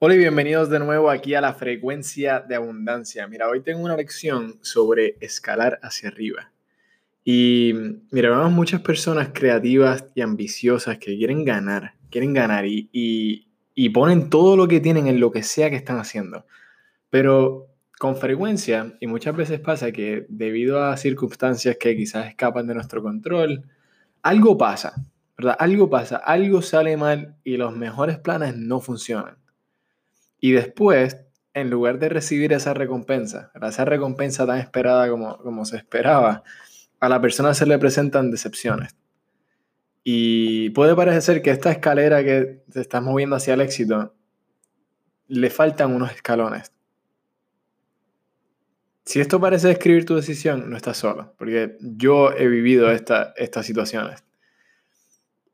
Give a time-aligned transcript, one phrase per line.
[0.00, 3.28] Hola y bienvenidos de nuevo aquí a la frecuencia de abundancia.
[3.28, 6.50] Mira, hoy tengo una lección sobre escalar hacia arriba.
[7.22, 7.72] Y
[8.10, 14.30] mira, vemos muchas personas creativas y ambiciosas que quieren ganar, quieren ganar y, y, ponen
[14.30, 16.44] todo lo que tienen en lo que sea que están haciendo.
[17.08, 22.74] Pero con frecuencia, y muchas veces pasa que debido a circunstancias que quizás escapan de
[22.74, 23.62] nuestro control,
[24.22, 24.94] algo pasa,
[25.38, 25.56] ¿verdad?
[25.56, 29.43] Algo pasa, algo sale mal y los mejores planes no funcionan.
[30.44, 31.16] Y después,
[31.54, 36.42] en lugar de recibir esa recompensa, esa recompensa tan esperada como, como se esperaba,
[37.00, 38.94] a la persona se le presentan decepciones.
[40.02, 44.14] Y puede parecer que esta escalera que te estás moviendo hacia el éxito,
[45.28, 46.72] le faltan unos escalones.
[49.06, 53.64] Si esto parece describir tu decisión, no estás solo, porque yo he vivido esta, estas
[53.64, 54.24] situaciones.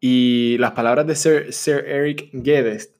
[0.00, 2.96] Y las palabras de Sir, Sir Eric Geddes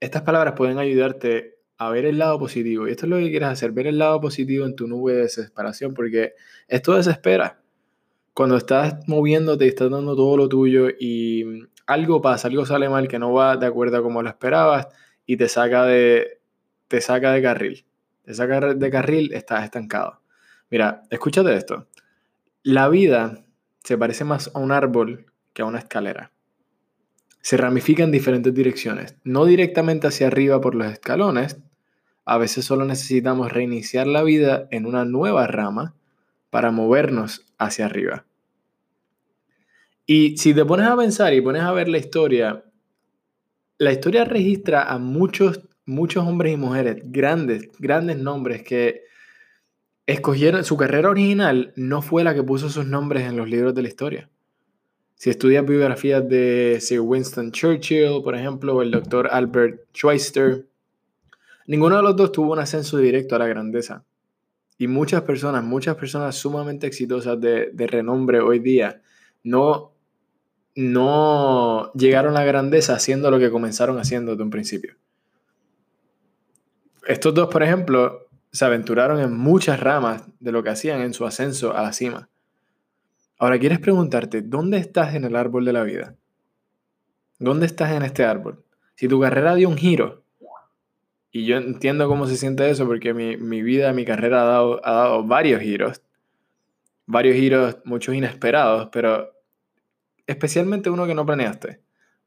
[0.00, 2.88] estas palabras pueden ayudarte a ver el lado positivo.
[2.88, 5.22] Y esto es lo que quieres hacer, ver el lado positivo en tu nube de
[5.22, 6.34] desesperación, porque
[6.68, 7.60] esto desespera.
[8.34, 13.08] Cuando estás moviéndote y estás dando todo lo tuyo y algo pasa, algo sale mal
[13.08, 14.88] que no va de acuerdo a como lo esperabas
[15.26, 16.40] y te saca de,
[16.88, 17.84] te saca de carril.
[18.24, 20.20] Te saca de carril, estás estancado.
[20.70, 21.88] Mira, escúchate esto.
[22.62, 23.44] La vida
[23.82, 26.30] se parece más a un árbol que a una escalera
[27.42, 31.58] se ramifica en diferentes direcciones, no directamente hacia arriba por los escalones,
[32.24, 35.94] a veces solo necesitamos reiniciar la vida en una nueva rama
[36.50, 38.24] para movernos hacia arriba.
[40.06, 42.64] Y si te pones a pensar y pones a ver la historia,
[43.78, 49.02] la historia registra a muchos, muchos hombres y mujeres, grandes, grandes nombres que
[50.06, 53.82] escogieron, su carrera original no fue la que puso sus nombres en los libros de
[53.82, 54.28] la historia.
[55.20, 60.66] Si estudias biografías de Sir Winston Churchill, por ejemplo, o el doctor Albert Schweitzer,
[61.66, 64.02] ninguno de los dos tuvo un ascenso directo a la grandeza.
[64.78, 69.02] Y muchas personas, muchas personas sumamente exitosas de, de renombre hoy día,
[69.42, 69.92] no,
[70.74, 74.94] no llegaron a la grandeza haciendo lo que comenzaron haciendo desde un principio.
[77.06, 81.26] Estos dos, por ejemplo, se aventuraron en muchas ramas de lo que hacían en su
[81.26, 82.29] ascenso a la cima.
[83.40, 86.14] Ahora quieres preguntarte, ¿dónde estás en el árbol de la vida?
[87.38, 88.62] ¿Dónde estás en este árbol?
[88.96, 90.24] Si tu carrera dio un giro,
[91.32, 94.92] y yo entiendo cómo se siente eso porque mi, vida, mi carrera ha dado, ha
[94.92, 96.02] dado varios giros,
[97.06, 99.32] varios giros, muchos inesperados, pero
[100.26, 101.80] especialmente uno que no planeaste.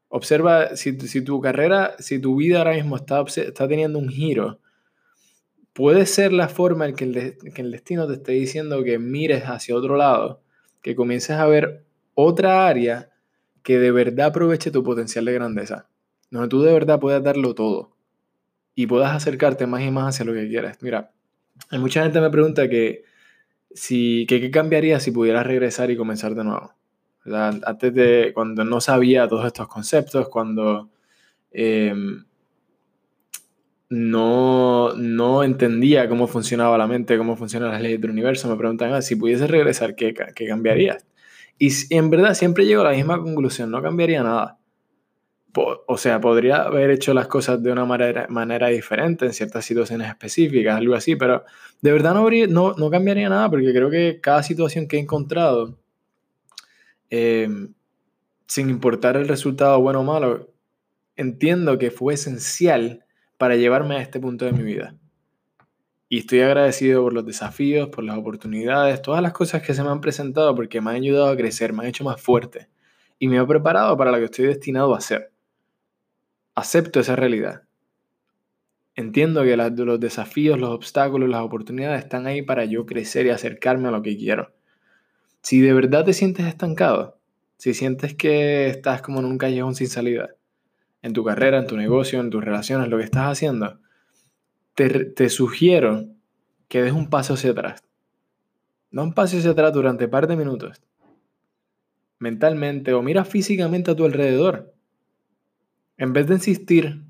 [0.08, 4.58] Observa si, si, tu carrera, si tu vida ahora mismo está, está teniendo un giro,
[5.74, 9.44] puede ser la forma en que el, que el destino te esté diciendo que mires
[9.44, 10.43] hacia otro lado
[10.84, 11.82] que comiences a ver
[12.14, 13.10] otra área
[13.62, 15.88] que de verdad aproveche tu potencial de grandeza,
[16.30, 17.96] donde tú de verdad puedas darlo todo
[18.74, 20.76] y puedas acercarte más y más hacia lo que quieras.
[20.82, 21.10] Mira,
[21.70, 23.04] hay mucha gente me pregunta que
[23.72, 26.74] si qué cambiaría si pudieras regresar y comenzar de nuevo.
[27.24, 30.90] Antes de cuando no sabía todos estos conceptos, cuando
[31.50, 32.26] em,
[33.94, 38.92] no, no entendía cómo funcionaba la mente, cómo funcionan las leyes del universo, me preguntan,
[38.92, 41.06] ah, si pudiese regresar, ¿qué, qué cambiarías?
[41.58, 44.58] Y, en verdad siempre llego a la misma conclusión, no cambiaría nada.
[45.54, 50.08] o sea, podría haber hecho las cosas de una manera, manera diferente en ciertas situaciones
[50.08, 51.44] específicas, algo así, pero
[51.80, 55.78] de verdad no, no, no cambiaría nada porque creo que cada situación que he encontrado,
[57.10, 57.48] eh,
[58.48, 60.50] sin importar el resultado bueno o malo,
[61.14, 63.03] entiendo que fue esencial
[63.38, 64.94] para llevarme a este punto de mi vida.
[66.08, 69.90] Y estoy agradecido por los desafíos, por las oportunidades, todas las cosas que se me
[69.90, 72.68] han presentado porque me han ayudado a crecer, me han hecho más fuerte
[73.18, 75.32] y me ha preparado para lo que estoy destinado a hacer.
[76.54, 77.62] Acepto esa realidad.
[78.96, 83.88] Entiendo que los desafíos, los obstáculos, las oportunidades están ahí para yo crecer y acercarme
[83.88, 84.52] a lo que quiero.
[85.42, 87.18] Si de verdad te sientes estancado,
[87.56, 90.36] si sientes que estás como en un callejón sin salida,
[91.04, 93.78] en tu carrera, en tu negocio, en tus relaciones, lo que estás haciendo,
[94.74, 96.06] te, sugiero
[96.66, 97.84] que des un paso hacia atrás.
[98.90, 100.80] Da un paso hacia atrás durante un par de minutos.
[102.18, 104.72] Mentalmente o mira físicamente a tu alrededor.
[105.98, 107.02] En vez de insistir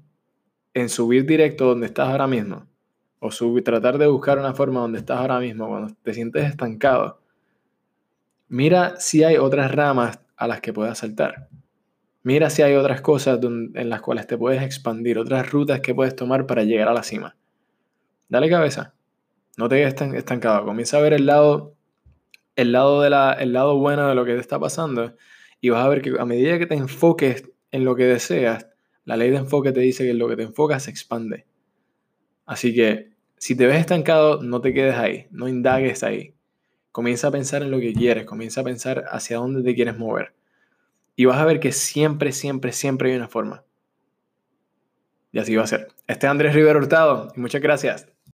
[0.75, 2.67] en subir directo donde estás ahora mismo,
[3.21, 7.21] o subir, tratar de buscar una forma donde estás ahora mismo cuando te sientes estancado,
[8.49, 11.49] mira si hay otras ramas a las que puedas saltar.
[12.25, 16.17] Mira si hay otras cosas en las cuales te puedes expandir, otras rutas que puedes
[16.17, 17.37] tomar para llegar a la cima.
[18.31, 18.95] Dale cabeza.
[19.59, 20.65] No te quedes estancado.
[20.65, 21.75] Comienza a ver el lado,
[22.57, 25.15] el lado, de la, el lado bueno de lo que te está pasando
[25.61, 28.69] y vas a ver que a medida que te enfoques en lo que deseas,
[29.05, 31.45] La ley de enfoque te dice que lo que te enfocas se expande.
[32.47, 36.33] Así que si te ves estancado, no te quedes ahí, no indagues ahí.
[36.91, 40.33] Comienza a pensar en lo que quieres, comienza a pensar hacia dónde te quieres mover.
[41.17, 43.65] Y vas a ver que siempre, siempre, siempre hay una forma.
[45.33, 45.89] Y así va a ser.
[46.07, 48.14] Este es Andrés Rivero Hurtado y muchas gracias.